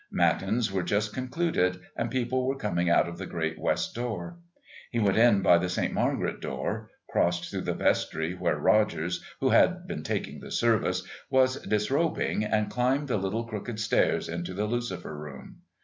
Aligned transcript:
Matins 0.09 0.71
were 0.71 0.81
just 0.81 1.13
concluded 1.13 1.79
and 1.95 2.09
people 2.09 2.47
were 2.47 2.55
coming 2.57 2.89
out 2.89 3.07
of 3.07 3.19
the 3.19 3.27
great 3.27 3.59
West 3.59 3.93
door. 3.93 4.39
He 4.89 4.97
went 4.97 5.15
in 5.17 5.43
by 5.43 5.59
the 5.59 5.69
Saint 5.69 5.93
Margaret 5.93 6.41
door, 6.41 6.89
crossed 7.07 7.51
through 7.51 7.61
the 7.61 7.75
Vestry 7.75 8.33
where 8.33 8.57
Rogers, 8.57 9.23
who 9.41 9.49
had 9.49 9.85
been 9.85 10.01
taking 10.01 10.39
the 10.39 10.49
service, 10.49 11.07
was 11.29 11.57
disrobing, 11.61 12.43
and 12.43 12.71
climbed 12.71 13.09
the 13.09 13.17
little 13.17 13.43
crooked 13.43 13.79
stairs 13.79 14.27
into 14.27 14.55
the 14.55 14.65
Lucifer 14.65 15.15
Room. 15.15 15.57